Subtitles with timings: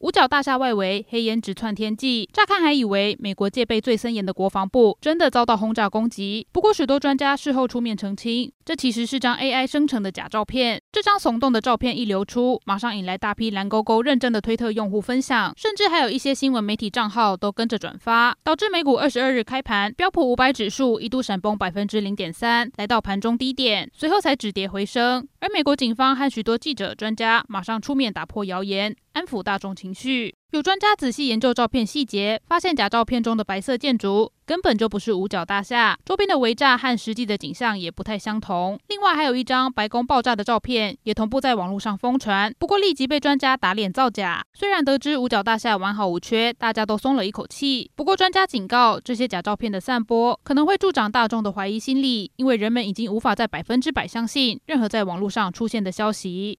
[0.00, 6.46] 五角大厦外围黑烟直窜天际，乍看还以为美国戒备最森严的国防部真的遭到轰炸攻击。
[6.52, 10.80] 不过，许多专家事后出面澄清，这其实是张 AI 生成的假照片。
[10.92, 25.26] 这张耸动的照片一流出，马上引来大批蓝勾勾认证的推特用户分享，甚至还有一些新闻媒体账号都跟着转发，导致美股二十二日开盘，标普五百指数一度闪崩百分之零点三，来到盘中低点，随后才止跌回升。
[25.40, 28.96] 而美国警方和许多记者、专家马上出面打破谣言。
[29.12, 30.34] 安抚大众情绪。
[30.50, 38.80] 有专家仔细研究照片细节，发现假照片中的白色建筑根本就不是五角大厦，周边的围栅和实际的景象也不太相同。
[38.88, 44.42] 另外，还有一张白宫爆炸的照片也同步在网络上疯传，不过立即被专家打脸造假。
[44.54, 47.90] 虽然得知五角大厦完好无缺，大家都松了一口气。
[47.94, 56.56] 不过专家警告，这些假照片的散播可能会助长大众的怀疑心理，因为人们已经无法在百分之百相信任何在网络上出现的消息。